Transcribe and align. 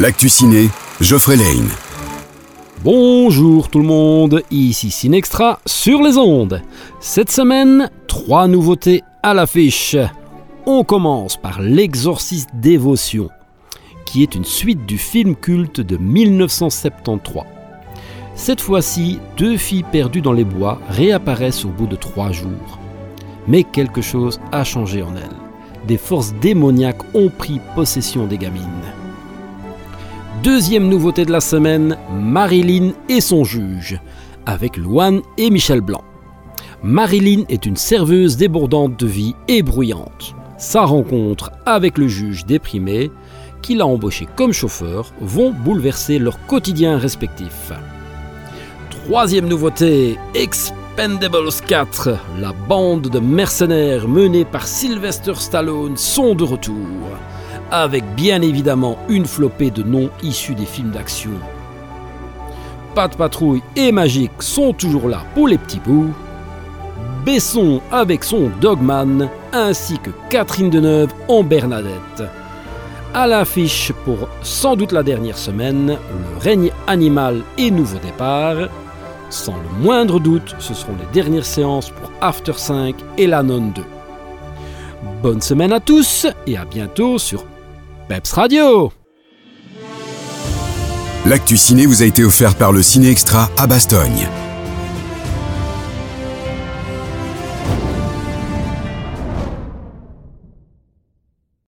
L'actu 0.00 0.30
ciné, 0.30 0.70
Geoffrey 1.02 1.36
Lane. 1.36 1.68
Bonjour 2.82 3.68
tout 3.68 3.80
le 3.80 3.84
monde, 3.84 4.42
ici 4.50 4.90
Cinextra 4.90 5.60
sur 5.66 6.00
les 6.00 6.16
ondes. 6.16 6.62
Cette 7.00 7.30
semaine, 7.30 7.90
trois 8.06 8.48
nouveautés 8.48 9.02
à 9.22 9.34
l'affiche. 9.34 9.98
On 10.64 10.84
commence 10.84 11.36
par 11.36 11.60
L'Exorciste 11.60 12.48
Dévotion, 12.54 13.28
qui 14.06 14.22
est 14.22 14.34
une 14.34 14.46
suite 14.46 14.86
du 14.86 14.96
film 14.96 15.36
culte 15.36 15.82
de 15.82 15.98
1973. 15.98 17.42
Cette 18.34 18.62
fois-ci, 18.62 19.18
deux 19.36 19.58
filles 19.58 19.84
perdues 19.92 20.22
dans 20.22 20.32
les 20.32 20.44
bois 20.44 20.80
réapparaissent 20.88 21.66
au 21.66 21.68
bout 21.68 21.86
de 21.86 21.96
trois 21.96 22.32
jours. 22.32 22.78
Mais 23.46 23.64
quelque 23.64 24.00
chose 24.00 24.40
a 24.50 24.64
changé 24.64 25.02
en 25.02 25.14
elles. 25.14 25.86
Des 25.86 25.98
forces 25.98 26.32
démoniaques 26.40 27.14
ont 27.14 27.28
pris 27.28 27.60
possession 27.74 28.24
des 28.24 28.38
gamines. 28.38 28.94
Deuxième 30.42 30.88
nouveauté 30.88 31.26
de 31.26 31.32
la 31.32 31.40
semaine, 31.40 31.98
Marilyn 32.10 32.92
et 33.10 33.20
son 33.20 33.44
juge, 33.44 34.00
avec 34.46 34.78
Loane 34.78 35.20
et 35.36 35.50
Michel 35.50 35.82
Blanc. 35.82 36.02
Marilyn 36.82 37.42
est 37.50 37.66
une 37.66 37.76
serveuse 37.76 38.38
débordante 38.38 38.98
de 38.98 39.06
vie 39.06 39.34
et 39.48 39.62
bruyante. 39.62 40.34
Sa 40.56 40.86
rencontre 40.86 41.50
avec 41.66 41.98
le 41.98 42.08
juge 42.08 42.46
déprimé, 42.46 43.10
qui 43.60 43.74
l'a 43.74 43.86
embauché 43.86 44.26
comme 44.34 44.54
chauffeur, 44.54 45.12
vont 45.20 45.50
bouleverser 45.52 46.18
leur 46.18 46.46
quotidien 46.46 46.96
respectif. 46.96 47.72
Troisième 48.88 49.46
nouveauté, 49.46 50.16
Expendables 50.34 51.52
4. 51.66 52.16
La 52.40 52.52
bande 52.66 53.10
de 53.10 53.18
mercenaires 53.18 54.08
menée 54.08 54.46
par 54.46 54.66
Sylvester 54.66 55.34
Stallone 55.34 55.98
sont 55.98 56.34
de 56.34 56.44
retour, 56.44 56.86
avec 57.70 58.04
bien 58.14 58.42
évidemment 58.42 58.98
une 59.08 59.26
flopée 59.26 59.70
de 59.70 59.82
noms 59.82 60.10
issus 60.22 60.54
des 60.54 60.66
films 60.66 60.90
d'action. 60.90 61.30
Pat 62.94 63.14
Patrouille 63.16 63.62
et 63.76 63.92
Magic 63.92 64.30
sont 64.40 64.72
toujours 64.72 65.08
là 65.08 65.24
pour 65.34 65.48
les 65.48 65.58
petits 65.58 65.80
bouts. 65.80 66.12
Besson 67.24 67.80
avec 67.92 68.24
son 68.24 68.50
Dogman, 68.60 69.28
ainsi 69.52 69.98
que 69.98 70.10
Catherine 70.28 70.70
Deneuve 70.70 71.12
en 71.28 71.42
Bernadette. 71.42 72.24
À 73.12 73.26
l'affiche 73.26 73.92
pour 74.04 74.28
sans 74.42 74.76
doute 74.76 74.92
la 74.92 75.02
dernière 75.02 75.38
semaine, 75.38 75.88
le 75.88 76.38
règne 76.42 76.70
animal 76.86 77.42
et 77.58 77.70
nouveau 77.70 77.98
départ, 77.98 78.68
sans 79.30 79.54
le 79.54 79.84
moindre 79.84 80.18
doute, 80.18 80.56
ce 80.58 80.74
seront 80.74 80.96
les 80.98 81.12
dernières 81.12 81.46
séances 81.46 81.90
pour 81.90 82.10
After 82.20 82.52
5 82.52 82.96
et 83.16 83.28
la 83.28 83.44
Non 83.44 83.72
2. 83.74 83.82
Bonne 85.22 85.40
semaine 85.40 85.72
à 85.72 85.80
tous 85.80 86.26
et 86.46 86.56
à 86.56 86.64
bientôt 86.64 87.18
sur 87.18 87.44
Radio. 88.32 88.92
L'actu 91.26 91.56
ciné 91.56 91.86
vous 91.86 92.02
a 92.02 92.06
été 92.06 92.24
offert 92.24 92.56
par 92.56 92.72
le 92.72 92.82
Ciné 92.82 93.08
Extra 93.10 93.48
à 93.56 93.68
Bastogne. 93.68 94.28